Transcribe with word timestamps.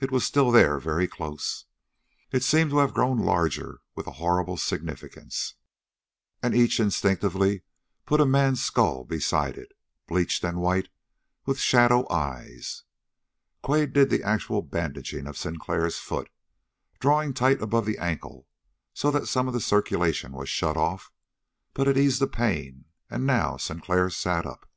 It 0.00 0.10
was 0.10 0.26
still 0.26 0.50
there, 0.50 0.78
very 0.78 1.08
close. 1.08 1.64
It 2.30 2.44
seemed 2.44 2.72
to 2.72 2.78
have 2.80 2.92
grown 2.92 3.16
larger, 3.16 3.80
with 3.94 4.06
a 4.06 4.10
horrible 4.20 4.58
significance. 4.58 5.54
And 6.42 6.54
each 6.54 6.78
instinctively 6.78 7.62
put 8.04 8.20
a 8.20 8.26
man's 8.26 8.62
skull 8.62 9.04
beside 9.06 9.56
it, 9.56 9.72
bleached 10.06 10.44
and 10.44 10.60
white, 10.60 10.90
with 11.46 11.58
shadow 11.58 12.06
eyes. 12.12 12.82
Quade 13.62 13.94
did 13.94 14.10
the 14.10 14.22
actual 14.22 14.60
bandaging 14.60 15.26
of 15.26 15.38
Sinclair's 15.38 15.96
foot, 15.98 16.28
drawing 17.00 17.32
tight 17.32 17.62
above 17.62 17.86
the 17.86 17.96
ankle, 17.96 18.46
so 18.92 19.10
that 19.10 19.26
some 19.26 19.48
of 19.48 19.54
the 19.54 19.58
circulation 19.58 20.32
was 20.32 20.50
shut 20.50 20.76
off; 20.76 21.10
but 21.72 21.88
it 21.88 21.96
eased 21.96 22.20
the 22.20 22.26
pain, 22.26 22.84
and 23.08 23.24
now 23.24 23.56
Sinclair 23.56 24.10
sat 24.10 24.44
up. 24.44 24.68